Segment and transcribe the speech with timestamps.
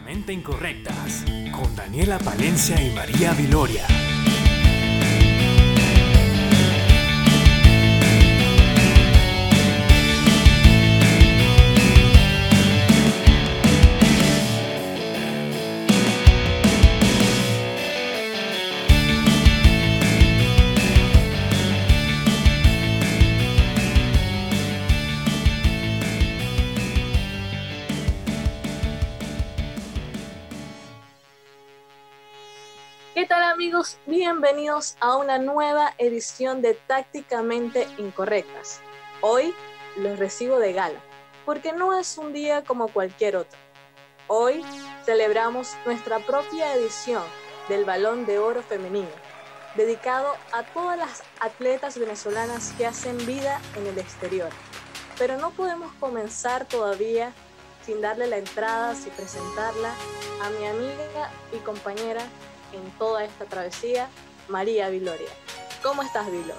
[0.00, 3.84] Tácticamente Incorrectas, con Daniela Palencia y María Viloria.
[34.30, 38.80] Bienvenidos a una nueva edición de Tácticamente Incorrectas.
[39.22, 39.52] Hoy
[39.96, 41.00] los recibo de gala,
[41.44, 43.58] porque no es un día como cualquier otro.
[44.28, 44.64] Hoy
[45.04, 47.24] celebramos nuestra propia edición
[47.68, 49.10] del Balón de Oro Femenino,
[49.74, 54.50] dedicado a todas las atletas venezolanas que hacen vida en el exterior.
[55.18, 57.32] Pero no podemos comenzar todavía
[57.84, 59.92] sin darle la entrada, sin presentarla
[60.44, 62.22] a mi amiga y compañera
[62.72, 64.08] en toda esta travesía,
[64.48, 65.30] María Viloria.
[65.82, 66.54] ¿Cómo estás, Vilo?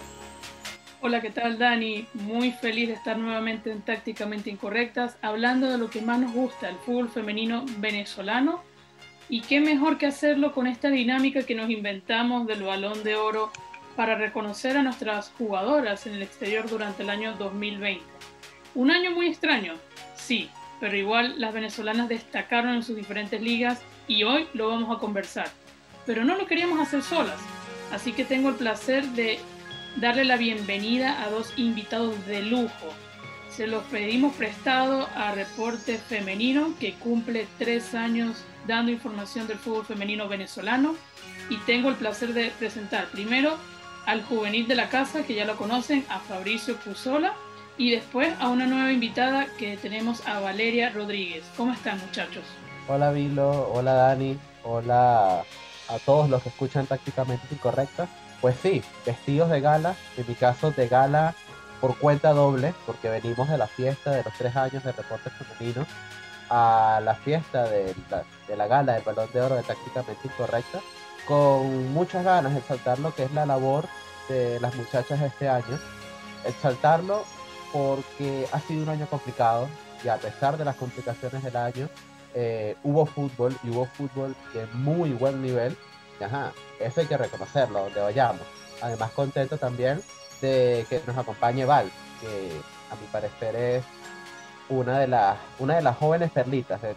[1.02, 2.08] Hola, ¿qué tal, Dani?
[2.14, 6.70] Muy feliz de estar nuevamente en Tácticamente Incorrectas, hablando de lo que más nos gusta,
[6.70, 8.64] el fútbol femenino venezolano.
[9.28, 13.52] Y qué mejor que hacerlo con esta dinámica que nos inventamos del balón de oro
[13.96, 18.04] para reconocer a nuestras jugadoras en el exterior durante el año 2020.
[18.76, 19.74] Un año muy extraño,
[20.16, 25.00] sí, pero igual las venezolanas destacaron en sus diferentes ligas y hoy lo vamos a
[25.00, 25.61] conversar
[26.06, 27.40] pero no lo queríamos hacer solas.
[27.92, 29.40] Así que tengo el placer de
[29.98, 32.88] darle la bienvenida a dos invitados de lujo.
[33.50, 39.86] Se los pedimos prestado a Reporte Femenino, que cumple tres años dando información del fútbol
[39.86, 40.96] femenino venezolano.
[41.50, 43.58] Y tengo el placer de presentar primero
[44.06, 47.34] al juvenil de la casa, que ya lo conocen, a Fabricio Puzola,
[47.78, 51.44] y después a una nueva invitada que tenemos a Valeria Rodríguez.
[51.58, 52.44] ¿Cómo están muchachos?
[52.88, 55.44] Hola Vilo, hola Dani, hola
[55.92, 60.72] a todos los que escuchan tácticamente incorrectas, pues sí, vestidos de gala, en mi caso
[60.72, 61.36] de gala
[61.80, 65.86] por cuenta doble, porque venimos de la fiesta de los tres años de reporte femenino
[66.50, 67.96] a la fiesta de
[68.56, 70.80] la, gala del balón de oro de tácticamente incorrecta,
[71.28, 73.86] con muchas ganas de exaltar lo que es la labor
[74.28, 75.80] de las muchachas este año,
[76.46, 77.24] exaltarlo
[77.72, 79.68] porque ha sido un año complicado
[80.04, 81.90] y a pesar de las complicaciones del año,
[82.34, 85.78] eh, hubo fútbol y hubo fútbol de muy buen nivel.
[86.24, 88.42] ajá, eso hay que reconocerlo, donde vayamos.
[88.82, 90.02] Además, contento también
[90.42, 92.52] de que nos acompañe Val, que
[92.92, 93.84] a mi parecer es
[94.70, 96.96] una de las, una de las jóvenes perlitas del,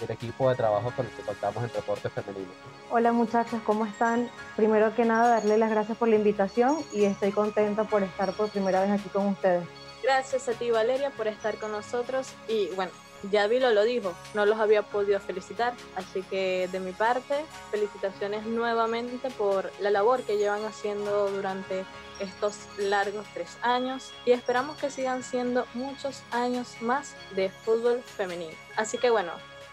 [0.00, 2.52] del equipo de trabajo con el que contamos en Reporte Femenino.
[2.90, 4.30] Hola muchachos, ¿cómo están?
[4.56, 8.50] Primero que nada, darle las gracias por la invitación y estoy contenta por estar por
[8.50, 9.66] primera vez aquí con ustedes.
[10.02, 12.92] Gracias a ti Valeria por estar con nosotros y bueno,
[13.30, 17.34] ya Vilo lo dijo, no los había podido felicitar, así que de mi parte,
[17.70, 21.84] felicitaciones nuevamente por la labor que llevan haciendo durante
[22.20, 28.54] estos largos tres años y esperamos que sigan siendo muchos años más de fútbol femenino.
[28.76, 29.32] Así que bueno,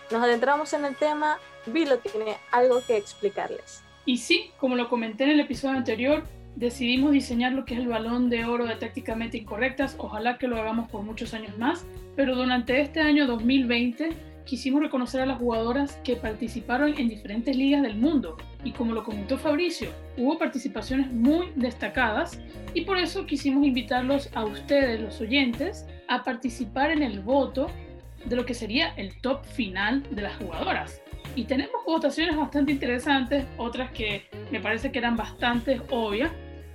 [0.09, 3.83] nos adentramos en el tema, Vilo tiene algo que explicarles.
[4.05, 6.23] Y sí, como lo comenté en el episodio anterior,
[6.55, 10.57] decidimos diseñar lo que es el balón de oro de tácticamente incorrectas, ojalá que lo
[10.57, 11.85] hagamos por muchos años más,
[12.15, 17.81] pero durante este año 2020 quisimos reconocer a las jugadoras que participaron en diferentes ligas
[17.83, 18.37] del mundo.
[18.63, 22.39] Y como lo comentó Fabricio, hubo participaciones muy destacadas.
[22.73, 27.67] Y por eso quisimos invitarlos a ustedes, los oyentes, a participar en el voto
[28.25, 31.01] de lo que sería el top final de las jugadoras.
[31.35, 36.31] Y tenemos votaciones bastante interesantes, otras que me parece que eran bastante obvias.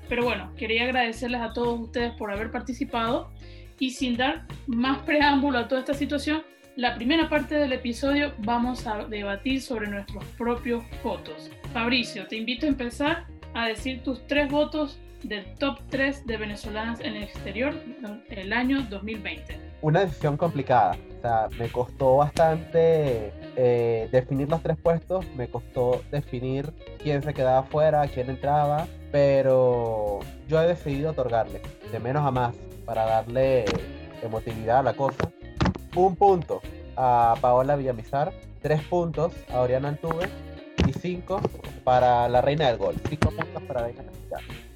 [0.08, 3.30] Pero bueno, quería agradecerles a todos ustedes por haber participado
[3.78, 6.42] y sin dar más preámbulo a toda esta situación,
[6.76, 11.50] la primera parte del episodio vamos a debatir sobre nuestros propios votos.
[11.72, 17.00] Fabricio, te invito a empezar a decir tus tres votos del top 3 de venezolanas
[17.00, 17.74] en el exterior
[18.28, 19.58] el año 2020.
[19.82, 26.02] Una decisión complicada, o sea, me costó bastante eh, definir los tres puestos, me costó
[26.10, 26.72] definir
[27.02, 32.54] quién se quedaba fuera, quién entraba, pero yo he decidido otorgarle de menos a más
[32.84, 33.64] para darle
[34.22, 35.30] emotividad a la cosa.
[35.94, 36.60] Un punto
[36.96, 40.28] a Paola Villamizar, tres puntos a Oriana Altuve
[40.86, 41.40] y cinco
[41.84, 42.94] para la reina del gol.
[43.08, 44.02] Cinco puntos para Reina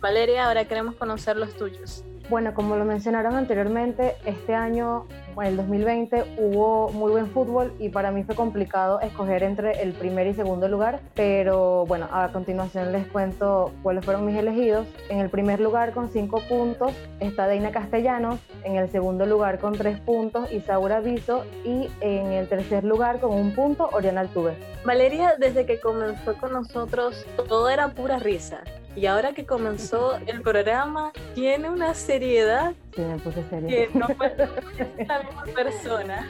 [0.01, 2.05] Valeria, ahora queremos conocer los tuyos.
[2.31, 5.07] Bueno, como lo mencionaron anteriormente, este año
[5.37, 9.95] en el 2020 hubo muy buen fútbol y para mí fue complicado escoger entre el
[9.95, 14.87] primer y segundo lugar, pero bueno, a continuación les cuento cuáles fueron mis elegidos.
[15.09, 19.73] En el primer lugar con cinco puntos está Deina Castellanos, en el segundo lugar con
[19.73, 24.55] tres puntos Isaura Viso y en el tercer lugar con un punto Oriana Altuve.
[24.85, 28.63] Valeria, desde que comenzó con nosotros, todo era pura risa.
[28.97, 33.69] Y ahora que comenzó el programa, tiene una seriedad Sí, me puse seria.
[33.69, 36.29] que no puede ser la misma persona.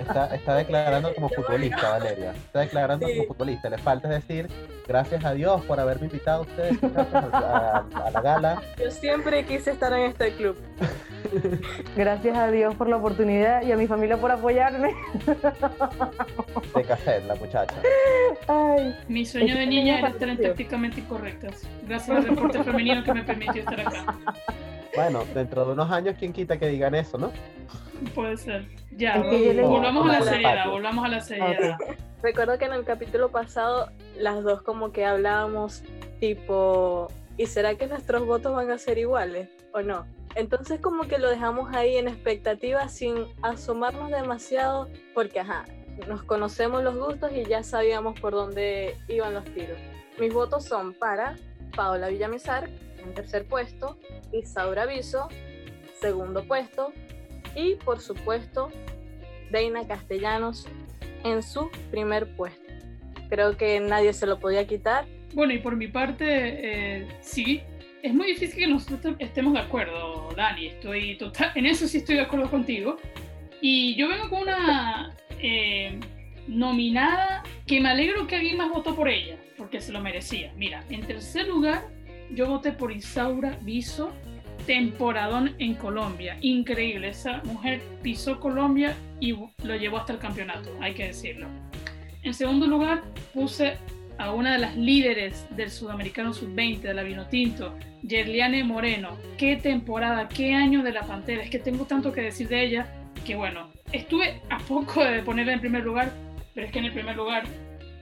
[0.00, 2.32] Está, está declarando como futbolista, Valeria.
[2.32, 3.16] Está declarando Sí.
[3.18, 3.70] como futbolista.
[3.70, 4.48] Le falta decir,
[4.86, 8.62] gracias a Dios por haberme invitado a ustedes a- a la gala.
[8.78, 10.56] Yo siempre quise estar en este club.
[11.96, 14.94] Gracias a Dios por la oportunidad y a mi familia por apoyarme.
[16.74, 17.76] De cassette, la muchacha.
[18.46, 21.68] Ay, Mi sueño de Es que niña era estar en tácticamente incorrectas.
[21.86, 24.18] Gracias al deporte femenino que me permitió estar acá.
[24.94, 27.30] Bueno, dentro de unos años, ¿quién quita que digan eso, no?
[28.14, 28.66] Puede ser.
[28.96, 31.78] Ya, volvamos a la seriedad, volvamos a la seriedad.
[32.22, 35.84] Recuerdo que en el capítulo pasado las dos como que hablábamos
[36.18, 40.04] tipo, ¿y será que nuestros votos van a ser iguales o no?
[40.38, 45.64] Entonces como que lo dejamos ahí en expectativa sin asomarnos demasiado porque, ajá,
[46.06, 49.76] nos conocemos los gustos y ya sabíamos por dónde iban los tiros.
[50.16, 51.36] Mis votos son para
[51.74, 52.70] Paola Villamizar
[53.02, 53.98] en tercer puesto,
[54.30, 55.28] Isaura Viso,
[56.00, 56.92] segundo puesto
[57.56, 58.70] y por supuesto
[59.50, 60.68] Deina Castellanos
[61.24, 62.62] en su primer puesto.
[63.28, 65.04] Creo que nadie se lo podía quitar.
[65.34, 66.26] Bueno, y por mi parte,
[67.00, 67.60] eh, sí,
[68.08, 70.68] es muy difícil que nosotros estemos de acuerdo, Dani.
[70.68, 71.18] Estoy
[71.54, 72.96] en eso sí estoy de acuerdo contigo.
[73.60, 76.00] Y yo vengo con una eh,
[76.46, 80.52] nominada que me alegro que alguien más votó por ella, porque se lo merecía.
[80.56, 81.86] Mira, en tercer lugar,
[82.30, 84.10] yo voté por Isaura Viso,
[84.64, 86.38] temporadón en Colombia.
[86.40, 91.46] Increíble, esa mujer pisó Colombia y lo llevó hasta el campeonato, hay que decirlo.
[92.22, 93.02] En segundo lugar,
[93.34, 93.76] puse
[94.18, 99.16] a una de las líderes del Sudamericano Sub-20 de la Vinotinto, Yerliane Moreno.
[99.36, 101.42] Qué temporada, qué año de la Pantera.
[101.42, 102.92] Es que tengo tanto que decir de ella
[103.24, 106.12] que bueno, estuve a poco de ponerla en primer lugar,
[106.54, 107.44] pero es que en el primer lugar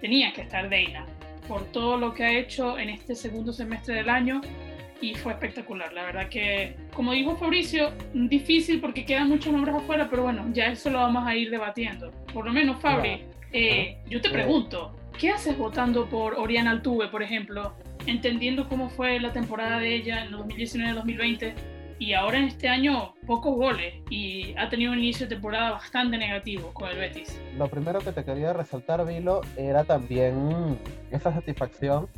[0.00, 1.06] tenía que estar Deina
[1.48, 4.40] por todo lo que ha hecho en este segundo semestre del año
[5.00, 5.92] y fue espectacular.
[5.92, 10.66] La verdad que, como dijo Fabricio, difícil porque quedan muchos nombres afuera, pero bueno, ya
[10.66, 12.10] eso lo vamos a ir debatiendo.
[12.32, 17.22] Por lo menos, Fabri, eh, yo te pregunto, ¿qué haces votando por Oriana Altuve, por
[17.22, 17.74] ejemplo,
[18.06, 21.54] entendiendo cómo fue la temporada de ella en el 2019-2020
[21.98, 26.18] y ahora en este año pocos goles y ha tenido un inicio de temporada bastante
[26.18, 27.40] negativo con el Betis?
[27.56, 30.78] Lo primero que te quería resaltar, Vilo, era también
[31.10, 32.08] esa satisfacción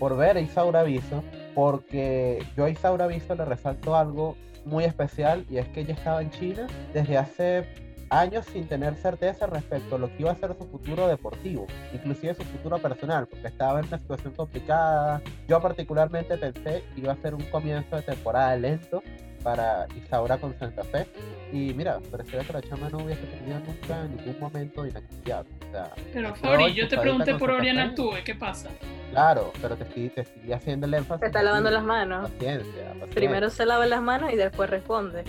[0.00, 1.22] por ver a Isaura Viso,
[1.54, 6.20] porque yo a Isaura Viso le resalto algo muy especial y es que ella estaba
[6.20, 10.54] en China desde hace años sin tener certeza respecto a lo que iba a ser
[10.56, 15.22] su futuro deportivo, inclusive su futuro personal, porque estaba en una situación complicada.
[15.48, 19.02] Yo particularmente pensé que iba a ser un comienzo de temporada lento
[19.42, 21.06] para Isaura con Santa Fe.
[21.52, 25.44] Y mira, pareciera que la chama no hubiese tenido nunca ningún momento de inactividad.
[25.44, 28.70] O sea, Pero Fabri, yo te pregunté por Oriana Altuve, ¿qué pasa?
[29.10, 31.20] Claro, pero te estoy, te estoy haciendo el énfasis.
[31.20, 32.30] Se está lavando las manos.
[32.30, 33.14] Paciencia, paciencia.
[33.14, 35.24] Primero se lava las manos y después responde.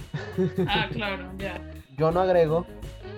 [0.68, 1.60] Ah, claro, ya.
[1.98, 2.66] Yo no agrego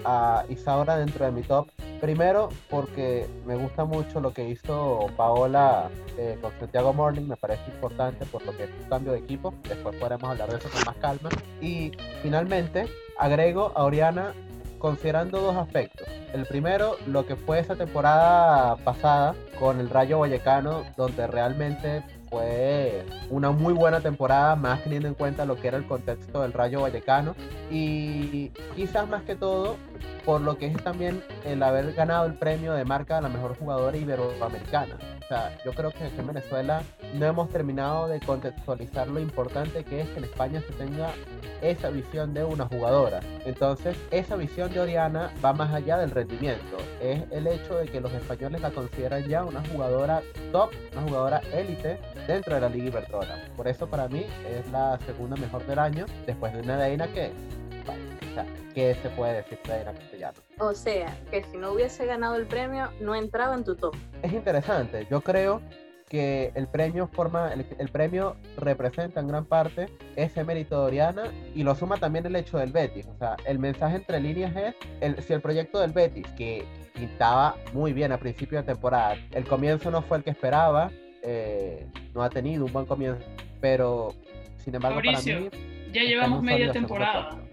[0.03, 1.67] a Isaura dentro de mi top.
[1.99, 7.63] Primero, porque me gusta mucho lo que hizo Paola eh, con Santiago Morning, me parece
[7.71, 9.53] importante por lo que es un cambio de equipo.
[9.67, 11.29] Después podremos hablar de eso con más calma.
[11.61, 11.91] Y
[12.21, 12.87] finalmente,
[13.17, 14.33] agrego a Oriana
[14.77, 16.07] considerando dos aspectos.
[16.33, 22.03] El primero, lo que fue esa temporada pasada con el Rayo Vallecano, donde realmente
[22.35, 26.51] fue una muy buena temporada, más teniendo en cuenta lo que era el contexto del
[26.51, 27.33] Rayo Vallecano.
[27.71, 29.77] Y quizás más que todo,
[30.25, 33.57] por lo que es también el haber ganado el premio de marca de la mejor
[33.57, 34.97] jugadora iberoamericana.
[35.23, 36.83] O sea, yo creo que aquí en Venezuela
[37.15, 41.09] no hemos terminado de contextualizar lo importante que es que en España se tenga
[41.61, 43.21] esa visión de una jugadora.
[43.43, 46.77] Entonces, esa visión de Oriana va más allá del rendimiento.
[47.01, 50.21] Es el hecho de que los españoles la consideran ya una jugadora
[50.51, 53.45] top, una jugadora élite dentro de la Liga Iberdrola.
[53.55, 57.31] Por eso para mí es la segunda mejor del año, después de una Deina que...
[58.35, 60.37] sea, ¿qué se puede decir de Deina Castellano?
[60.59, 63.95] O sea, que si no hubiese ganado el premio, no entraba en tu top.
[64.21, 65.07] es interesante.
[65.09, 65.61] Yo creo
[66.09, 71.23] que el premio forma, el, el premio representa en gran parte ese mérito de Oriana
[71.55, 73.07] y lo suma también el hecho del Betis.
[73.07, 77.55] O sea, el mensaje entre líneas es el, si el proyecto del Betis, que pintaba
[77.73, 80.91] muy bien a principio de temporada, el comienzo no fue el que esperaba,
[81.23, 83.25] eh, no ha tenido un buen comienzo,
[83.59, 84.13] pero
[84.57, 87.44] sin embargo Mauricio, para mí ya llevamos media temporada.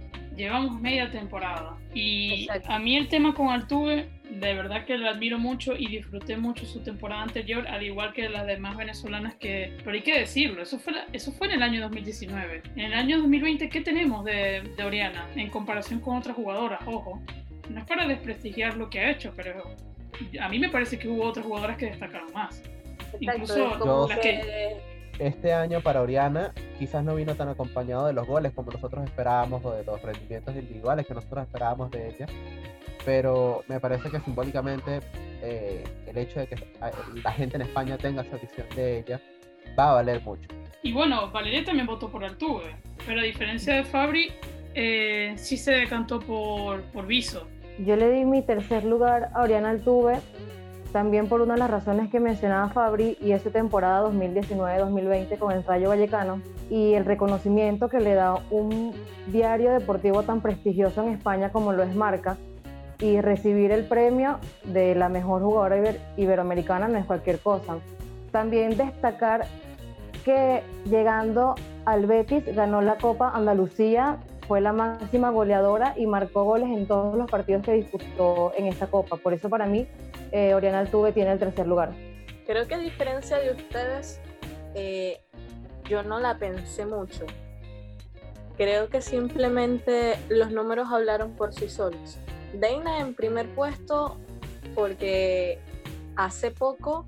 [0.43, 1.77] Llevamos media temporada.
[1.95, 6.37] Y a mí el tema con Altuve, de verdad que lo admiro mucho y disfruté
[6.37, 9.73] mucho su temporada anterior, al igual que las demás venezolanas que...
[9.85, 12.63] Pero hay que decirlo, eso fue, eso fue en el año 2019.
[12.75, 16.81] En el año 2020, ¿qué tenemos de, de Oriana en comparación con otras jugadoras?
[16.87, 17.23] Ojo,
[17.71, 19.63] no es para desprestigiar lo que ha hecho, pero
[20.41, 22.61] a mí me parece que hubo otras jugadoras que destacaron más.
[23.21, 24.92] Incluso las que...
[25.23, 29.65] Este año para Oriana quizás no vino tan acompañado de los goles como nosotros esperábamos
[29.65, 32.27] o de los rendimientos individuales que nosotros esperábamos de ella,
[33.05, 34.99] pero me parece que simbólicamente
[35.41, 36.57] eh, el hecho de que
[37.23, 39.21] la gente en España tenga esa visión de ella
[39.79, 40.49] va a valer mucho.
[40.83, 42.75] Y bueno, Valeria también votó por Altuve,
[43.07, 44.33] pero a diferencia de Fabri,
[44.75, 47.47] eh, sí se decantó por, por Viso.
[47.79, 50.19] Yo le di mi tercer lugar a Oriana Altuve,
[50.93, 55.65] también por una de las razones que mencionaba Fabri y esa temporada 2019-2020 con el
[55.65, 58.93] Rayo Vallecano y el reconocimiento que le da un
[59.29, 62.37] diario deportivo tan prestigioso en España como lo es Marca
[63.01, 67.79] y recibir el premio de la mejor jugadora iberoamericana no es cualquier cosa.
[68.31, 69.47] También destacar
[70.25, 76.69] que llegando al Betis ganó la Copa Andalucía fue la máxima goleadora y marcó goles
[76.69, 79.17] en todos los partidos que disputó en esta copa.
[79.17, 79.87] Por eso para mí,
[80.33, 81.93] eh, Oriana Altuve tiene el tercer lugar.
[82.47, 84.21] Creo que a diferencia de ustedes,
[84.75, 85.21] eh,
[85.85, 87.27] yo no la pensé mucho.
[88.57, 92.19] Creo que simplemente los números hablaron por sí solos.
[92.53, 94.17] Deina en primer puesto
[94.75, 95.59] porque
[96.17, 97.07] hace poco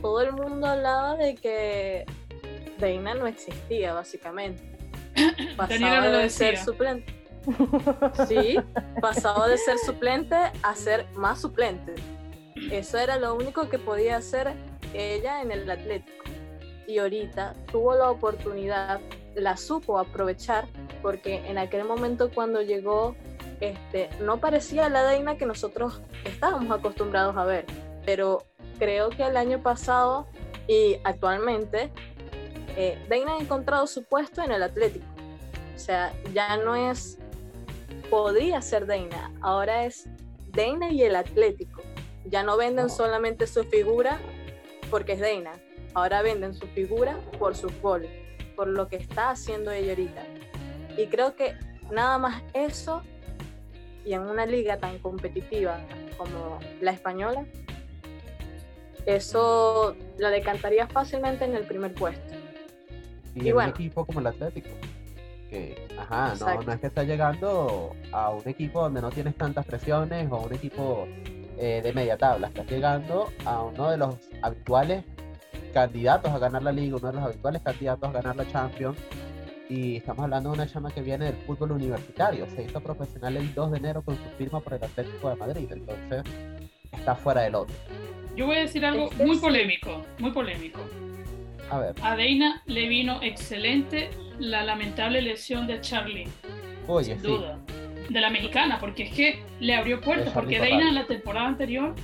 [0.00, 2.04] todo el mundo hablaba de que
[2.78, 4.75] Deina no existía, básicamente
[5.56, 7.14] pasaba de ser suplente.
[8.26, 8.56] Sí,
[9.00, 11.94] pasaba de ser suplente a ser más suplente.
[12.72, 14.52] Eso era lo único que podía hacer
[14.94, 16.24] ella en el Atlético.
[16.88, 19.00] Y ahorita tuvo la oportunidad,
[19.34, 20.66] la supo aprovechar,
[21.02, 23.14] porque en aquel momento cuando llegó,
[23.60, 27.66] este, no parecía la Deina que nosotros estábamos acostumbrados a ver.
[28.04, 28.44] Pero
[28.78, 30.26] creo que el año pasado
[30.68, 31.90] y actualmente
[32.76, 35.06] eh, ha encontrado su puesto en el Atlético.
[35.74, 37.18] O sea, ya no es,
[38.10, 40.08] podría ser Deina, ahora es
[40.52, 41.82] Deina y el Atlético.
[42.24, 44.18] Ya no venden solamente su figura
[44.90, 45.52] porque es Deina,
[45.94, 48.06] ahora venden su figura por su gol,
[48.54, 50.24] por lo que está haciendo ella ahorita.
[50.96, 51.54] Y creo que
[51.90, 53.02] nada más eso,
[54.04, 55.80] y en una liga tan competitiva
[56.16, 57.46] como la española,
[59.04, 62.35] eso la decantaría fácilmente en el primer puesto.
[63.36, 64.70] Y, en un equipo como el Atlético.
[65.50, 69.64] Que, ajá, no, no, es que estás llegando a un equipo donde no tienes tantas
[69.64, 71.06] presiones o un equipo
[71.58, 72.48] eh, de media tabla.
[72.48, 75.04] Estás llegando a uno de los habituales
[75.72, 78.98] candidatos a ganar la liga, uno de los habituales candidatos a ganar la Champions.
[79.68, 82.46] Y estamos hablando de una chama que viene del fútbol universitario.
[82.50, 85.68] Se hizo profesional el 2 de enero con su firma por el Atlético de Madrid.
[85.70, 86.22] Entonces,
[86.92, 87.74] está fuera del otro.
[88.36, 90.80] Yo voy a decir algo muy polémico, muy polémico.
[91.70, 91.94] A ver.
[92.02, 96.28] A Deina le vino excelente la lamentable lesión de Charlie.
[96.86, 97.58] Oye, sin duda.
[98.08, 100.32] De la mexicana, porque es que le abrió puertas.
[100.32, 101.94] Porque Deina en la temporada anterior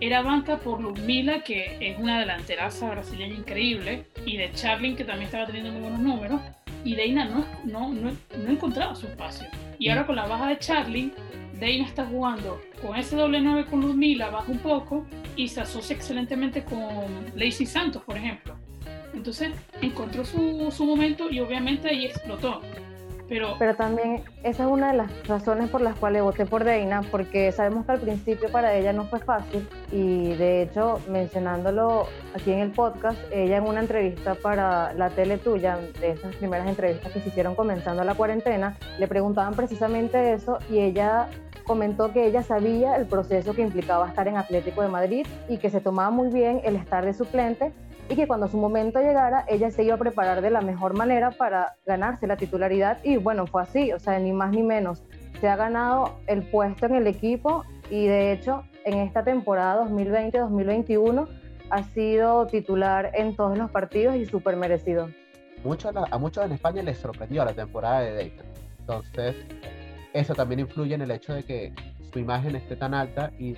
[0.00, 5.26] era banca por Ludmila, que es una delanteraza brasileña increíble, y de Charlie, que también
[5.26, 6.40] estaba teniendo muy buenos números.
[6.84, 9.46] Y Deina no, no, no, no encontraba su espacio.
[9.78, 11.12] Y ahora con la baja de Charlie,
[11.60, 15.94] Deina está jugando con ese doble 9 con Ludmila, baja un poco y se asocia
[15.94, 18.56] excelentemente con Lacey Santos, por ejemplo.
[19.14, 22.60] Entonces encontró su, su momento y obviamente ahí explotó.
[23.28, 27.00] Pero, Pero también esa es una de las razones por las cuales voté por Deina,
[27.02, 32.52] porque sabemos que al principio para ella no fue fácil y de hecho mencionándolo aquí
[32.52, 37.10] en el podcast, ella en una entrevista para la tele tuya, de esas primeras entrevistas
[37.10, 41.28] que se hicieron comenzando la cuarentena, le preguntaban precisamente eso y ella
[41.64, 45.70] comentó que ella sabía el proceso que implicaba estar en Atlético de Madrid y que
[45.70, 47.72] se tomaba muy bien el estar de suplente
[48.08, 51.30] y que cuando su momento llegara, ella se iba a preparar de la mejor manera
[51.30, 55.02] para ganarse la titularidad y bueno, fue así, o sea, ni más ni menos.
[55.40, 61.28] Se ha ganado el puesto en el equipo y de hecho en esta temporada 2020-2021
[61.70, 65.08] ha sido titular en todos los partidos y súper merecido.
[65.64, 68.46] Mucho, a muchos en España les sorprendió la temporada de Dayton.
[68.80, 69.36] Entonces,
[70.12, 71.72] eso también influye en el hecho de que
[72.12, 73.56] su imagen esté tan alta y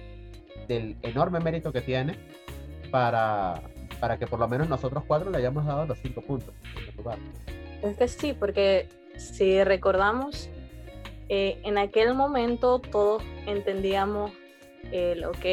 [0.69, 2.17] del enorme mérito que tiene
[2.91, 3.61] para,
[4.01, 6.55] para que por lo menos nosotros cuatro le hayamos dado los cinco puntos.
[7.83, 10.49] Es que sí, porque si recordamos,
[11.29, 14.33] eh, en aquel momento todos entendíamos
[14.93, 15.45] el, ok,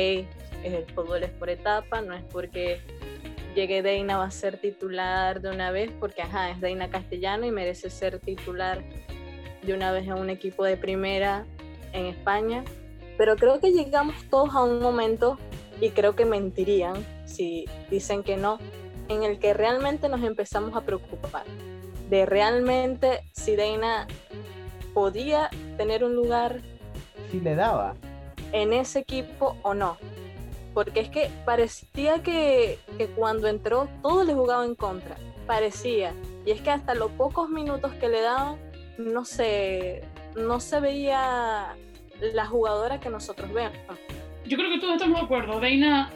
[0.64, 2.82] el fútbol es por etapa, no es porque
[3.56, 7.52] llegue Deina va a ser titular de una vez, porque ajá, es Deina Castellano y
[7.52, 8.84] merece ser titular
[9.62, 11.46] de una vez en un equipo de primera
[11.94, 12.64] en España.
[13.18, 15.38] Pero creo que llegamos todos a un momento,
[15.82, 18.60] y creo que mentirían si dicen que no,
[19.10, 21.44] en el que realmente nos empezamos a preocupar
[22.10, 24.06] de realmente si Deina
[24.94, 26.60] podía tener un lugar.
[27.32, 27.96] Si le daba.
[28.52, 29.98] En ese equipo o no.
[30.74, 35.16] Porque es que parecía que, que cuando entró todo le jugaba en contra.
[35.48, 36.14] Parecía.
[36.46, 38.58] Y es que hasta los pocos minutos que le daban,
[38.98, 40.04] no se,
[40.36, 41.78] no se veía
[42.34, 43.78] la jugadora que nosotros vemos.
[44.46, 45.60] Yo creo que todos estamos de acuerdo.
[45.60, 46.10] Deina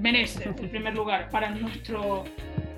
[0.00, 2.24] merece el primer lugar para nuestro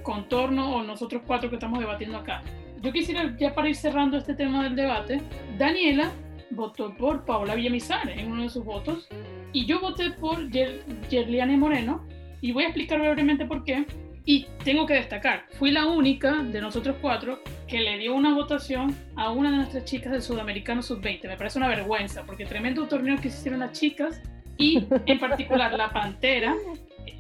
[0.03, 2.43] contorno o nosotros cuatro que estamos debatiendo acá.
[2.81, 5.21] Yo quisiera, ya para ir cerrando este tema del debate,
[5.57, 6.11] Daniela
[6.51, 9.09] votó por Paola Villamizar en uno de sus votos
[9.53, 12.07] y yo voté por Yerliane Moreno
[12.41, 13.87] y voy a explicar brevemente por qué.
[14.25, 18.95] Y tengo que destacar, fui la única de nosotros cuatro que le dio una votación
[19.17, 21.27] a una de nuestras chicas del Sudamericano Sub-20.
[21.27, 24.23] Me parece una vergüenza, porque tremendo torneo que hicieron las chicas
[24.59, 26.55] y en particular la Pantera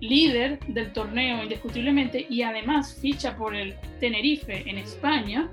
[0.02, 5.48] líder del torneo indiscutiblemente y además ficha por el Tenerife en España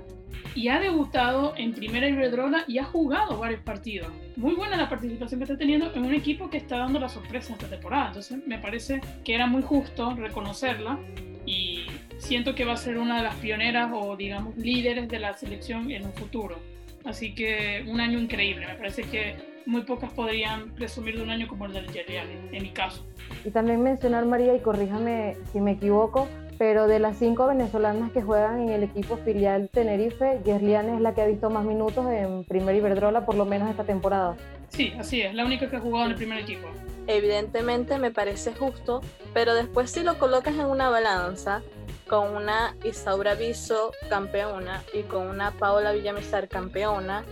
[0.56, 4.08] y ha debutado en Primera Iberdrola y ha jugado varios partidos.
[4.36, 7.52] Muy buena la participación que está teniendo en un equipo que está dando la sorpresa
[7.52, 8.08] esta temporada.
[8.08, 10.98] Entonces me parece que era muy justo reconocerla
[11.46, 11.84] y
[12.18, 15.92] siento que va a ser una de las pioneras o digamos líderes de la selección
[15.92, 16.58] en un futuro.
[17.04, 18.66] Así que un año increíble.
[18.66, 22.62] Me parece que muy pocas podrían presumir de un año como el del Yerliani, en
[22.62, 23.04] mi caso.
[23.44, 28.22] Y también mencionar, María, y corríjame si me equivoco, pero de las cinco venezolanas que
[28.22, 32.44] juegan en el equipo filial Tenerife, Yerlian es la que ha visto más minutos en
[32.44, 34.36] Primer Iberdrola, por lo menos esta temporada.
[34.68, 36.68] Sí, así es, la única que ha jugado en el primer equipo.
[37.06, 39.00] Evidentemente me parece justo,
[39.32, 41.62] pero después si lo colocas en una balanza,
[42.06, 47.24] con una Isaura Viso campeona y con una Paola Villamizar campeona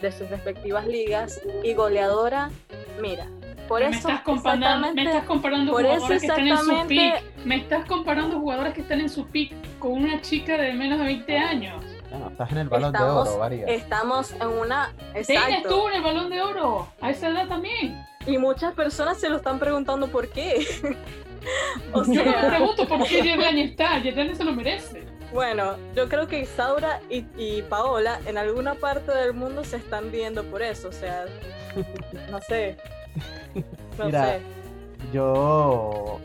[0.00, 2.50] de sus respectivas ligas y goleadora,
[3.00, 3.26] mira,
[3.68, 7.22] por me estás comparando, me estás comparando jugadores que están en su pick.
[7.44, 11.04] Me estás comparando jugadores que están en su pick con una chica de menos de
[11.06, 11.84] 20 años.
[12.10, 13.66] Bueno, estás en el balón de oro, María.
[13.66, 14.92] Estamos en una.
[15.14, 15.50] Exacto.
[15.50, 18.06] estuvo en el balón de oro, a esa edad también.
[18.26, 20.66] Y muchas personas se lo están preguntando por qué.
[21.92, 22.14] o sea...
[22.14, 25.04] Yo me pregunto por qué Yerlani está, Yerlani se lo merece.
[25.34, 30.12] Bueno, yo creo que Isaura y, y, Paola en alguna parte del mundo se están
[30.12, 31.24] viendo por eso, o sea,
[32.30, 32.76] no sé.
[34.04, 34.38] Mira,
[35.12, 36.20] yo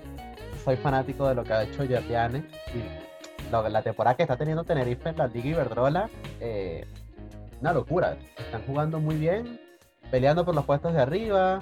[0.63, 5.09] soy fanático de lo que ha hecho Yerliane y la temporada que está teniendo Tenerife
[5.09, 6.07] en la Liga Iberdrola,
[6.39, 6.85] eh,
[7.61, 8.15] una locura.
[8.37, 9.59] Están jugando muy bien,
[10.11, 11.61] peleando por los puestos de arriba,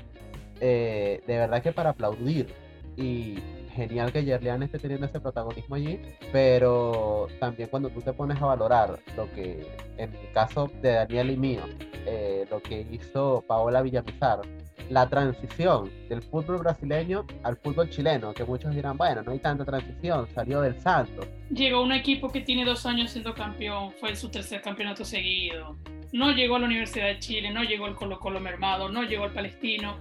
[0.59, 2.53] eh, de verdad que para aplaudir.
[2.97, 3.39] Y
[3.77, 8.47] genial que Yerlian esté teniendo ese protagonismo allí, pero también cuando tú te pones a
[8.47, 9.65] valorar lo que,
[9.97, 11.61] en el caso de Daniel y mío,
[12.05, 14.41] eh, lo que hizo Paola Villamizar,
[14.89, 19.63] la transición del fútbol brasileño al fútbol chileno, que muchos dirán, bueno, no hay tanta
[19.65, 21.27] transición, salió del Santos.
[21.49, 25.77] Llegó un equipo que tiene dos años siendo campeón, fue su tercer campeonato seguido.
[26.13, 29.25] No llegó a la Universidad de Chile, no llegó al Colo Colo Mermado, no llegó
[29.25, 29.97] al Palestino,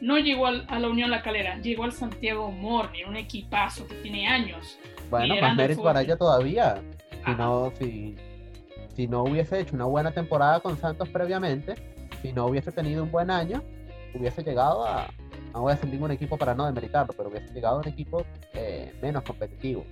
[0.00, 4.26] no llegó a la Unión La Calera, llegó al Santiago Morni, un equipazo que tiene
[4.26, 4.78] años.
[5.10, 6.82] Bueno, más mérito para ella todavía.
[7.24, 8.16] Si no, si,
[8.94, 11.74] si no hubiese hecho una buena temporada con Santos previamente,
[12.22, 13.62] si no hubiese tenido un buen año,
[14.14, 15.08] hubiese llegado a,
[15.52, 18.24] no voy a decir ningún equipo para no demeritarlo, pero hubiese llegado a un equipo
[18.54, 19.84] eh, menos competitivo.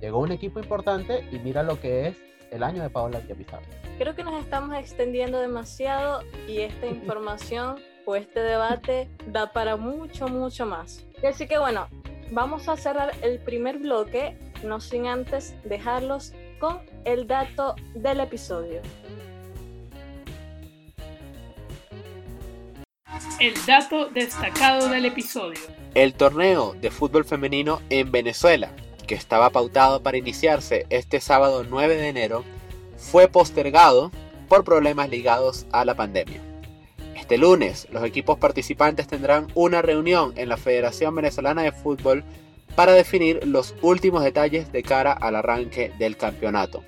[0.00, 2.16] Llegó un equipo importante y mira lo que es
[2.50, 3.60] el año de Paola Villamizar.
[3.98, 10.28] Creo que nos estamos extendiendo demasiado y esta información o este debate da para mucho,
[10.28, 11.04] mucho más.
[11.26, 11.88] Así que bueno,
[12.30, 18.80] vamos a cerrar el primer bloque, no sin antes dejarlos con el dato del episodio.
[23.40, 25.60] El dato destacado del episodio.
[25.94, 28.70] El torneo de fútbol femenino en Venezuela,
[29.06, 32.44] que estaba pautado para iniciarse este sábado 9 de enero,
[32.96, 34.10] fue postergado
[34.48, 36.51] por problemas ligados a la pandemia.
[37.22, 42.24] Este lunes, los equipos participantes tendrán una reunión en la Federación Venezolana de Fútbol
[42.74, 46.82] para definir los últimos detalles de cara al arranque del campeonato.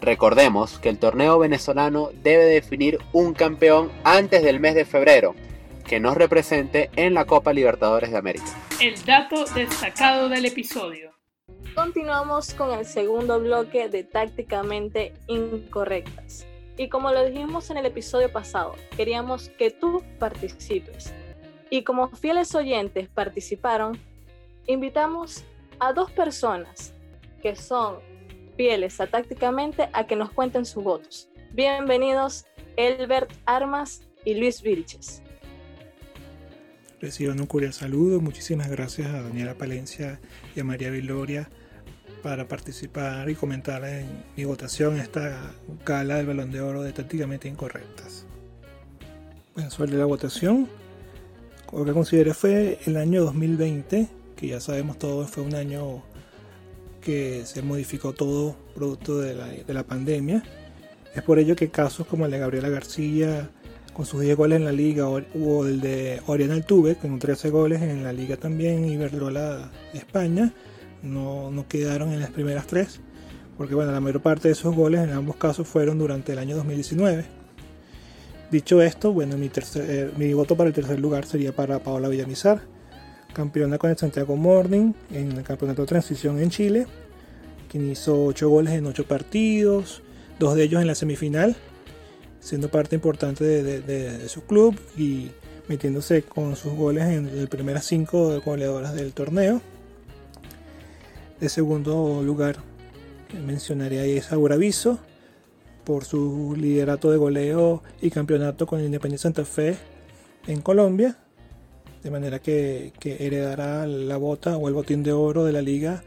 [0.00, 5.34] Recordemos que el torneo venezolano debe definir un campeón antes del mes de febrero,
[5.84, 8.46] que nos represente en la Copa Libertadores de América.
[8.80, 11.10] El dato destacado del episodio.
[11.74, 16.46] Continuamos con el segundo bloque de tácticamente incorrectas.
[16.78, 21.14] Y como lo dijimos en el episodio pasado, queríamos que tú participes.
[21.70, 23.98] Y como fieles oyentes participaron,
[24.66, 25.44] invitamos
[25.78, 26.92] a dos personas
[27.40, 27.98] que son
[28.56, 31.30] fieles tácticamente a que nos cuenten sus votos.
[31.52, 32.44] Bienvenidos
[32.76, 35.22] Elbert Armas y Luis Vilches.
[37.00, 38.20] Reciban un cordial saludo.
[38.20, 40.20] Muchísimas gracias a Daniela Palencia
[40.54, 41.48] y a María Viloria
[42.26, 45.52] para participar y comentar en mi votación esta
[45.84, 48.26] gala del Balón de Oro de Tácticamente Incorrectas.
[49.54, 50.66] Bueno, sobre la votación,
[51.72, 56.02] lo que consideré fue el año 2020, que ya sabemos todos fue un año
[57.00, 60.42] que se modificó todo producto de la, de la pandemia.
[61.14, 63.50] Es por ello que casos como el de Gabriela García,
[63.92, 67.82] con sus 10 goles en la liga, o el de Oriana Altuve, con 13 goles
[67.82, 70.52] en la liga también, Iberdrola España,
[71.06, 73.00] no, no quedaron en las primeras tres,
[73.56, 76.56] porque bueno, la mayor parte de esos goles en ambos casos fueron durante el año
[76.56, 77.24] 2019.
[78.50, 82.08] Dicho esto, bueno, mi, tercer, eh, mi voto para el tercer lugar sería para Paola
[82.08, 82.60] Villamizar,
[83.32, 86.86] campeona con el Santiago Morning en el campeonato de transición en Chile,
[87.68, 90.02] quien hizo 8 goles en 8 partidos,
[90.38, 91.56] dos de ellos en la semifinal,
[92.38, 95.30] siendo parte importante de, de su club y
[95.68, 99.60] metiéndose con sus goles en las primeras 5 goleadoras del torneo.
[101.40, 102.56] De segundo lugar
[103.44, 104.98] mencionaría a Isaura Viso
[105.84, 109.76] por su liderato de goleo y campeonato con Independiente Santa Fe
[110.46, 111.18] en Colombia.
[112.02, 116.02] De manera que, heredará la bota o el botín de oro de la liga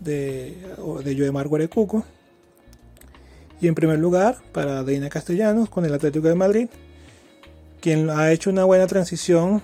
[0.00, 0.58] de,
[1.02, 2.04] de Yoemar Guarecuco.
[3.62, 6.68] Y en primer lugar, para Deina Castellanos con el Atlético de Madrid,
[7.80, 9.62] quien ha hecho una buena transición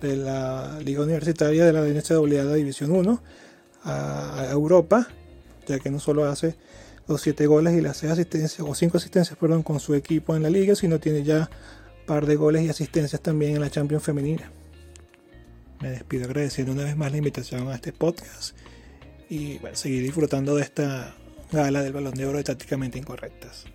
[0.00, 3.20] de la Liga Universitaria de la NCAA División 1
[3.84, 5.08] a, Europa,
[5.66, 6.56] ya que no solo hace
[7.06, 10.42] los 7 goles y las 6 asistencias, o 5 asistencias, perdón, con su equipo en
[10.42, 11.48] la liga, sino tiene ya
[12.06, 14.50] par de goles y asistencias también en la Champions femenina.
[15.80, 18.56] Me despido agradeciendo una vez más la invitación a este podcast
[19.28, 21.14] y bueno, seguir disfrutando de esta
[21.52, 23.66] gala del Balón de Oro de Tácticamente Incorrectas.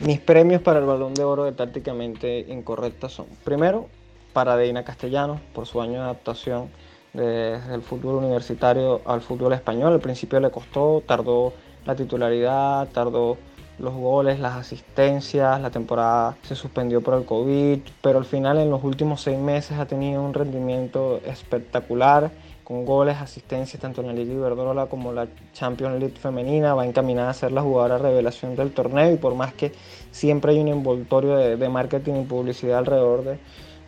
[0.00, 3.88] Mis premios para el Balón de Oro de Tácticamente Incorrectas son, primero,
[4.32, 6.70] para Deina Castellanos por su año de adaptación
[7.12, 9.92] desde el fútbol universitario al fútbol español.
[9.92, 11.52] Al principio le costó, tardó
[11.84, 13.36] la titularidad, tardó
[13.78, 18.70] los goles, las asistencias, la temporada se suspendió por el COVID, pero al final en
[18.70, 22.30] los últimos seis meses ha tenido un rendimiento espectacular,
[22.62, 27.30] con goles, asistencias tanto en la Liga Iberdrola como la Champions League femenina, va encaminada
[27.30, 29.72] a ser la jugadora revelación del torneo y por más que
[30.12, 33.38] siempre hay un envoltorio de, de marketing y publicidad alrededor de,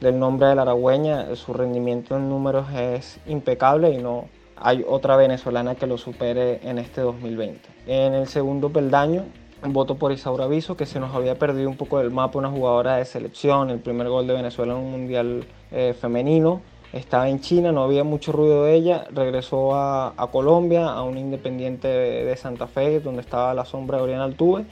[0.02, 4.24] del nombre de la aragüeña, su rendimiento en números es impecable y no
[4.56, 7.60] hay otra venezolana que lo supere en este 2020.
[7.86, 9.24] En el segundo peldaño,
[9.68, 12.96] voto por Isaura Viso, que se nos había perdido un poco del mapa, una jugadora
[12.96, 16.62] de selección, el primer gol de Venezuela en un mundial eh, femenino.
[16.92, 21.88] Estaba en China, no había mucho ruido de ella, regresó a, Colombia, a un independiente
[21.88, 24.66] de, Santa Fe, donde estaba la sombra de Oriana Altuve,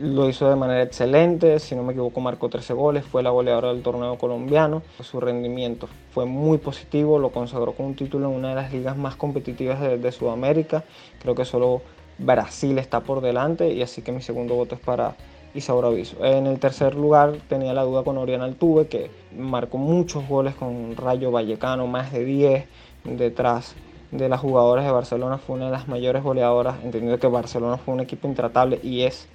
[0.00, 3.68] lo hizo de manera excelente, si no me equivoco marcó 13 goles, fue la goleadora
[3.68, 8.48] del torneo colombiano, su rendimiento fue muy positivo, lo consagró con un título en una
[8.48, 10.84] de las ligas más competitivas de, Sudamérica,
[11.20, 11.82] creo que solo
[12.16, 15.16] Brasil está por delante y así que mi segundo voto es para
[15.54, 16.24] Isaura Aviso.
[16.24, 20.96] En el tercer lugar tenía la duda con Oriana Altuve que marcó muchos goles con
[20.96, 22.64] Rayo Vallecano, más de 10
[23.04, 23.74] detrás
[24.12, 27.94] de las jugadoras de Barcelona, fue una de las mayores goleadoras, entendiendo que Barcelona fue
[27.94, 29.28] un equipo intratable y es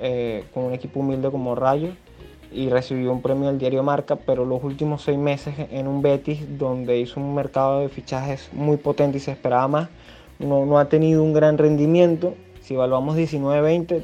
[0.00, 1.90] eh, con un equipo humilde como Rayo
[2.50, 6.58] y recibió un premio del diario Marca, pero los últimos seis meses en un Betis
[6.58, 9.88] donde hizo un mercado de fichajes muy potente y se esperaba más,
[10.38, 12.34] no, no ha tenido un gran rendimiento.
[12.60, 14.02] Si evaluamos 19-20,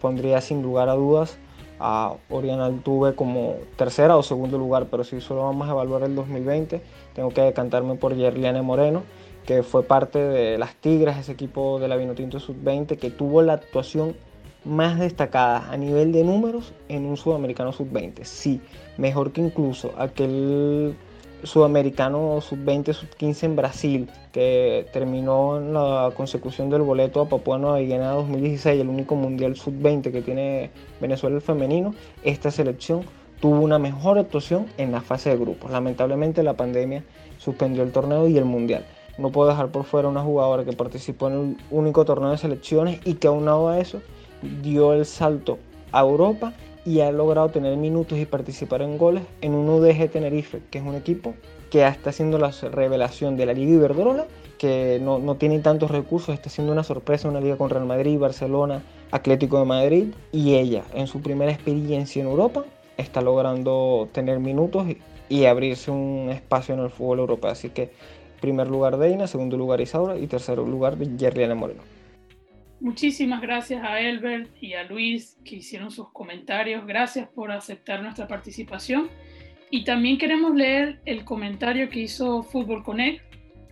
[0.00, 1.38] pondría sin lugar a dudas
[1.80, 6.14] a Oriana Altuve como tercera o segundo lugar, pero si solo vamos a evaluar el
[6.14, 6.80] 2020,
[7.14, 9.04] tengo que decantarme por Yerliane Moreno,
[9.46, 13.54] que fue parte de las Tigres, ese equipo de la Vinotinto Sub-20, que tuvo la
[13.54, 14.16] actuación
[14.68, 18.24] más destacadas a nivel de números en un sudamericano sub-20.
[18.24, 18.60] Sí,
[18.98, 20.94] mejor que incluso aquel
[21.42, 27.78] sudamericano sub-20, sub-15 en Brasil, que terminó en la consecución del boleto a Papua Nueva
[27.78, 31.94] Guinea 2016, el único mundial sub-20 que tiene Venezuela el femenino.
[32.22, 33.02] Esta selección
[33.40, 35.70] tuvo una mejor actuación en la fase de grupos.
[35.70, 37.04] Lamentablemente la pandemia
[37.38, 38.84] suspendió el torneo y el mundial.
[39.16, 43.00] No puedo dejar por fuera una jugadora que participó en el único torneo de selecciones
[43.04, 44.00] y que aunado a eso
[44.62, 45.58] dio el salto
[45.92, 46.52] a Europa
[46.84, 50.84] y ha logrado tener minutos y participar en goles en un UDG Tenerife, que es
[50.84, 51.34] un equipo
[51.70, 54.26] que está haciendo la revelación de la Liga Iberdrola,
[54.58, 58.18] que no, no tiene tantos recursos, está haciendo una sorpresa, una liga con Real Madrid,
[58.18, 62.64] Barcelona, Atlético de Madrid, y ella en su primera experiencia en Europa
[62.96, 64.98] está logrando tener minutos y,
[65.28, 67.50] y abrirse un espacio en el fútbol europeo.
[67.50, 67.90] Así que
[68.40, 71.97] primer lugar Deina, segundo lugar Isaura y tercer lugar Yerliana Moreno.
[72.80, 76.86] Muchísimas gracias a Elbert y a Luis que hicieron sus comentarios.
[76.86, 79.08] Gracias por aceptar nuestra participación.
[79.70, 83.20] Y también queremos leer el comentario que hizo Fútbol Connect,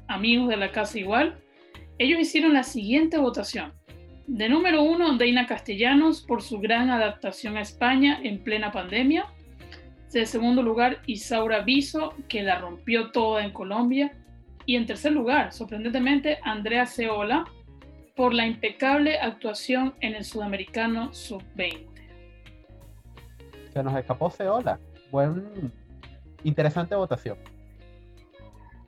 [0.09, 1.38] amigos de la casa igual.
[1.99, 3.73] Ellos hicieron la siguiente votación.
[4.27, 9.27] De número uno, Deina Castellanos por su gran adaptación a España en plena pandemia.
[10.12, 14.16] De segundo lugar, Isaura Viso, que la rompió toda en Colombia.
[14.66, 17.45] Y en tercer lugar, sorprendentemente, Andrea Ceola,
[18.16, 21.87] por la impecable actuación en el Sudamericano Sub-20.
[23.72, 24.81] Se nos escapó Ceola.
[25.11, 25.70] Buen,
[26.42, 27.37] interesante votación.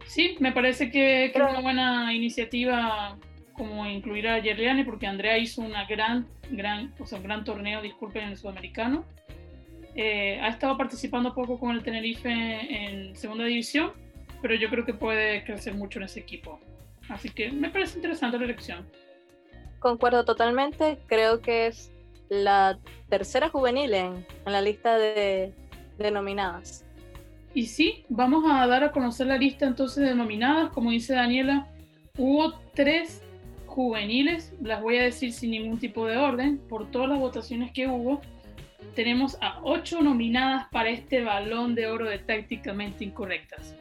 [0.07, 3.19] Sí, me parece que, es una buena iniciativa
[3.53, 7.83] como incluir a Yerliane, porque Andrea hizo una gran, gran, o sea, un gran torneo,
[7.83, 9.05] disculpen, en el Sudamericano.
[9.95, 13.93] Eh, ha estado participando poco con el Tenerife en segunda división,
[14.41, 16.61] pero yo creo que puede crecer mucho en ese equipo.
[17.11, 18.87] Así que me parece interesante la elección.
[19.79, 21.93] Concuerdo totalmente, creo que es
[22.29, 25.53] la tercera juvenil en, la lista de,
[26.13, 26.85] nominadas.
[27.55, 30.71] Y sí, vamos a dar a conocer la lista entonces de nominadas.
[30.71, 31.67] Como dice Daniela,
[32.17, 33.23] hubo tres
[33.67, 37.87] juveniles, las voy a decir sin ningún tipo de orden, por todas las votaciones que
[37.87, 38.21] hubo.
[38.95, 43.75] Tenemos a ocho nominadas para este balón de oro de tácticamente incorrectas.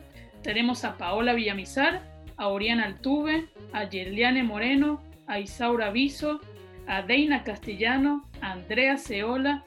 [0.43, 2.01] Tenemos a Paola Villamizar,
[2.38, 6.39] a Oriana Altuve, a Yerliane Moreno, a Isaura Viso,
[6.87, 9.65] a Deina Castellano, a Andrea Ceola,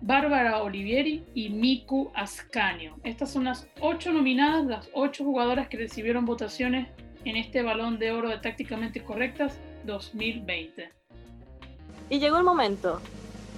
[0.00, 2.96] Bárbara Olivieri y Miku Ascanio.
[3.04, 6.88] Estas son las ocho nominadas, las ocho jugadoras que recibieron votaciones
[7.24, 10.90] en este balón de oro de tácticamente correctas 2020.
[12.10, 13.00] Y llegó el momento,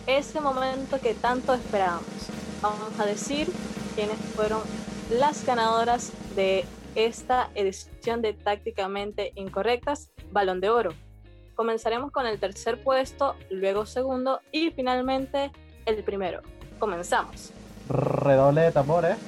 [0.06, 2.30] ese momento que tanto esperábamos.
[2.62, 3.48] Vamos a decir
[3.94, 4.62] quiénes fueron
[5.10, 10.94] las ganadoras de esta edición de Tácticamente Incorrectas, Balón de Oro.
[11.60, 15.52] Comenzaremos con el tercer puesto, luego segundo y finalmente
[15.84, 16.40] el primero.
[16.78, 17.52] Comenzamos.
[17.86, 19.18] Redoble de tambores.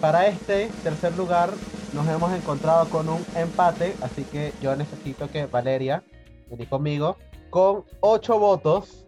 [0.00, 1.50] Para este tercer lugar
[1.92, 6.02] nos hemos encontrado con un empate, así que yo necesito que Valeria
[6.48, 7.18] vení conmigo.
[7.50, 9.04] Con ocho votos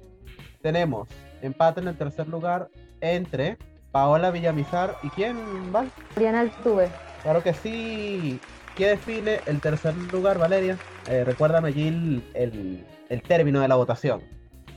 [0.61, 1.09] tenemos
[1.41, 2.69] empate en el tercer lugar
[3.01, 3.57] entre
[3.93, 5.39] Paola Villamizar y quién
[5.75, 5.87] va?
[6.17, 6.91] Oriana Altuve.
[7.23, 8.39] Claro que sí.
[8.77, 10.79] ¿Qué define el tercer lugar, Valeria?
[11.09, 12.85] Eh, recuérdame allí el,
[13.29, 14.23] término de la votación.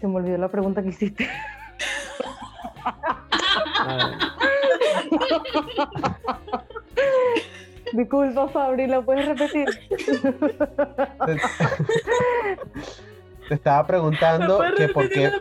[0.02, 1.30] Se me olvidó la pregunta que hiciste.
[7.94, 9.68] Disculpa, Fabri, ¿la puedes repetir?
[13.48, 15.32] Te, estaba preguntando que por qué.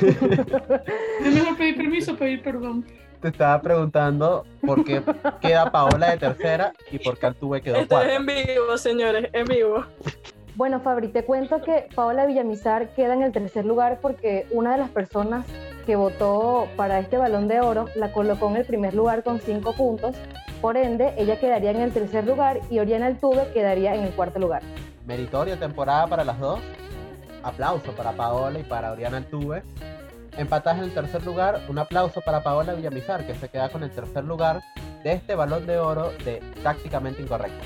[1.24, 2.84] Es mejor pedir permiso, pedir perdón
[3.20, 5.02] te estaba preguntando por qué
[5.40, 9.44] queda Paola de tercera y por qué Altuve quedó Esto es en vivo, señores, en
[9.46, 9.84] vivo.
[10.54, 14.78] Bueno, Fabri, te cuento que Paola Villamizar queda en el tercer lugar porque una de
[14.78, 15.46] las personas
[15.86, 19.72] que votó para este balón de oro la colocó en el primer lugar con cinco
[19.72, 20.16] puntos.
[20.60, 24.40] Por ende, ella quedaría en el tercer lugar y Oriana Altuve quedaría en el cuarto
[24.40, 24.62] lugar.
[25.06, 26.60] Meritorio temporada para las dos.
[27.42, 29.62] Aplauso para Paola y para Oriana Altuve.
[30.36, 33.90] Empataje en el tercer lugar, un aplauso para Paola Villamizar, que se queda con el
[33.90, 34.62] tercer lugar
[35.02, 37.64] de este balón de oro de tácticamente incorrecto.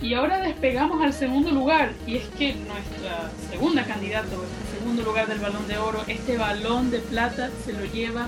[0.00, 5.28] Y ahora despegamos al segundo lugar, y es que nuestra segunda candidata, el segundo lugar
[5.28, 8.26] del balón de oro, este balón de plata se lo lleva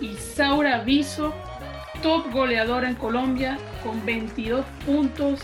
[0.00, 1.34] Isaura Viso,
[2.02, 5.40] top goleadora en Colombia, con 22 puntos,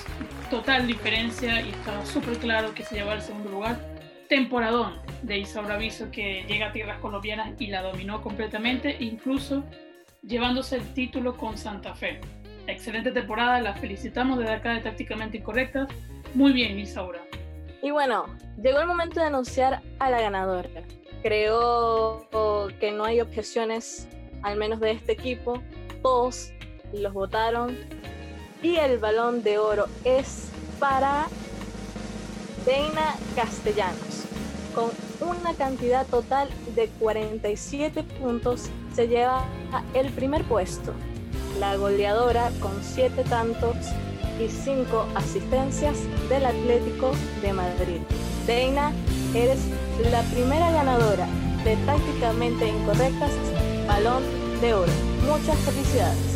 [0.49, 3.94] total diferencia, y estaba súper claro que se llevaba el segundo lugar
[4.29, 9.65] temporadón de Isaura Viso que llega a tierras colombianas y la dominó completamente, incluso
[10.23, 12.21] llevándose el título con Santa Fe.
[12.67, 15.89] Excelente temporada, la felicitamos desde acá de Tácticamente Incorrectas.
[16.35, 17.21] Muy bien, Isaura.
[17.83, 18.27] Y bueno,
[18.63, 20.71] llegó el momento de anunciar a la ganadora.
[21.23, 22.27] Creo
[22.81, 24.09] que no hay objeciones,
[24.43, 25.63] al menos de este equipo.
[26.03, 26.53] Todos
[26.93, 27.77] los votaron.
[28.63, 31.27] Y el balón de oro es para
[32.65, 34.25] Deina Castellanos.
[34.75, 34.91] Con
[35.29, 39.45] una cantidad total de 47 puntos, se lleva
[39.93, 40.93] el primer puesto.
[41.61, 43.77] La goleadora con 7 tantos
[44.41, 45.99] y 5 asistencias
[46.29, 48.01] del Atlético de Madrid.
[48.47, 48.93] Deina,
[49.35, 49.61] eres
[50.11, 51.27] la primera ganadora
[51.65, 53.31] de Tácticamente Incorrectas
[53.87, 54.23] Balón
[54.61, 54.93] de Oro.
[55.27, 56.34] Muchas felicidades.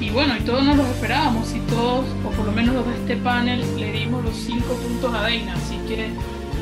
[0.00, 2.94] Y bueno, y todos nos lo esperábamos y todos, o por lo menos los de
[2.94, 5.54] este panel, le dimos los cinco puntos a Deina.
[5.54, 6.10] Así que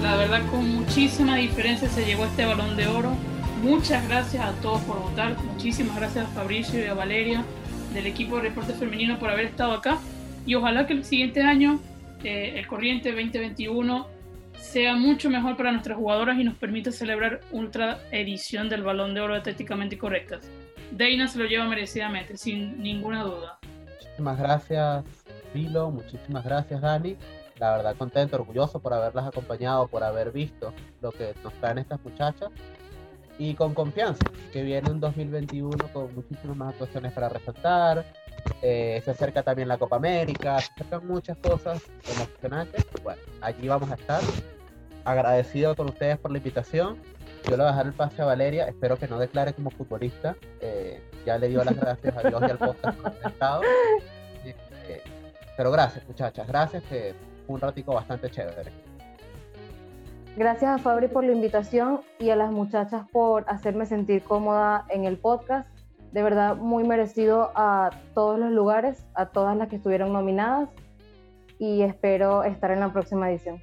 [0.02, 3.12] la verdad con muchísima diferencia se llevó este balón de oro.
[3.62, 5.36] Muchas gracias a todos por votar.
[5.52, 7.44] Muchísimas gracias a Fabricio y a Valeria
[7.92, 9.98] del equipo de Deporte Femenino por haber estado acá.
[10.46, 11.80] y ojalá que el siguiente año,
[12.22, 14.06] eh, el corriente 2021,
[14.60, 19.20] sea mucho mejor para nuestras jugadoras y nos permita celebrar ultra edición del Balón de
[19.20, 20.48] Oro de Atléticamente Correctas.
[20.90, 23.58] Deina se lo lleva merecidamente, sin ninguna duda.
[23.94, 25.04] Muchísimas gracias,
[25.52, 25.90] Filo.
[25.90, 27.16] Muchísimas gracias, Dani.
[27.58, 32.02] La verdad, contento, orgulloso por haberlas acompañado, por haber visto lo que nos traen estas
[32.04, 32.50] muchachas.
[33.38, 38.04] Y con confianza, que viene un 2021 con muchísimas más actuaciones para resaltar.
[38.62, 41.82] Eh, se acerca también la Copa América, se acercan muchas cosas
[42.14, 42.86] emocionantes.
[43.02, 44.22] Bueno, allí vamos a estar.
[45.04, 46.98] Agradecido con ustedes por la invitación
[47.48, 50.36] yo le voy a dejar el pase a Valeria, espero que no declare como futbolista.
[50.60, 53.62] Eh, ya le dio las gracias a Dios y al podcast por el estado.
[54.88, 55.02] Eh,
[55.56, 57.14] pero gracias, muchachas, gracias, que
[57.46, 58.72] fue un ratico bastante chévere.
[60.36, 65.04] Gracias a Fabri por la invitación y a las muchachas por hacerme sentir cómoda en
[65.04, 65.68] el podcast.
[66.12, 70.68] De verdad, muy merecido a todos los lugares, a todas las que estuvieron nominadas
[71.58, 73.60] y espero estar en la próxima edición.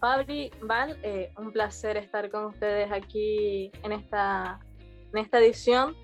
[0.00, 4.60] Fabri, Val, eh, un placer estar con ustedes aquí en esta,
[5.12, 5.96] en esta edición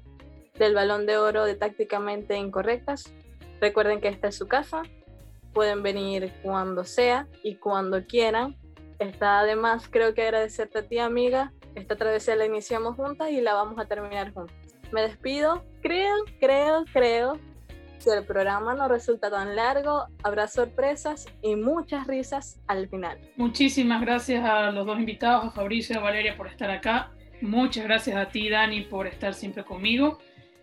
[0.59, 3.13] del Balón de Oro de Tácticamente Incorrectas.
[3.61, 4.83] Recuerden que esta es su casa,
[5.53, 8.57] pueden venir cuando sea y cuando quieran.
[8.99, 11.53] Está además, creo que agradecerte a ti, amiga.
[11.75, 14.57] Esta travesía la iniciamos juntas y la vamos a terminar juntas.
[14.93, 15.65] Me despido.
[15.83, 17.39] Creo, creo, creo
[18.05, 23.19] si el programa no resulta tan largo, habrá sorpresas y muchas risas al final.
[23.37, 27.13] Muchísimas gracias a los dos invitados, a Fabricio y a Valeria por estar acá.
[27.41, 30.19] Muchas gracias a ti, Dani, por estar siempre conmigo.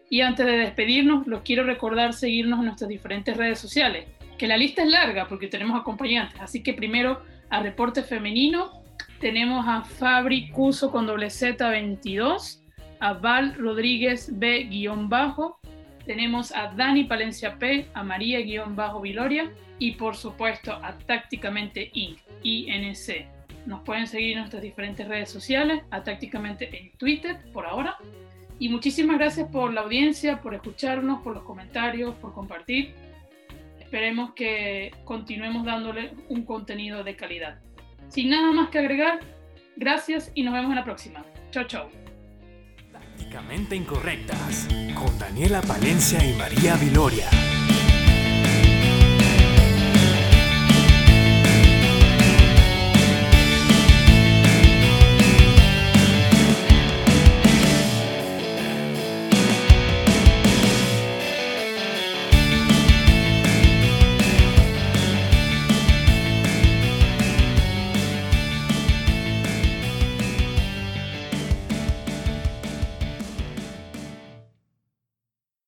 [0.08, 4.58] Y antes de despedirnos, los quiero recordar seguirnos en nuestras diferentes redes sociales, que la
[4.58, 6.40] lista es larga porque tenemos acompañantes.
[6.40, 8.84] Así que primero a Reporte Femenino,
[9.20, 12.62] tenemos a Fabri Cuso con doble Z 22,
[13.00, 15.61] a Val Rodríguez B-bajo,
[16.06, 23.26] tenemos a Dani Palencia P, a María-Viloria y por supuesto a Tácticamente Inc, INC.
[23.66, 27.98] Nos pueden seguir en nuestras diferentes redes sociales, a Tácticamente en Twitter por ahora.
[28.60, 32.94] Y muchísimas gracias por la audiencia, por escucharnos, por los comentarios, por compartir.
[33.80, 37.60] Esperemos que continuemos dándole un contenido de calidad.
[38.08, 39.20] Sin nada más que agregar,
[39.76, 41.26] gracias y nos vemos en la próxima.
[41.52, 42.01] Chao, chao.
[43.76, 47.30] Incorrectas con Daniela Palencia y María Viloria.